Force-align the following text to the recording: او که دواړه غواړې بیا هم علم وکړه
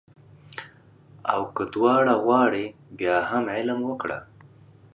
او 1.33 1.41
که 1.55 1.63
دواړه 1.73 2.13
غواړې 2.23 2.65
بیا 2.97 3.17
هم 3.29 3.43
علم 3.55 3.79
وکړه 3.85 4.19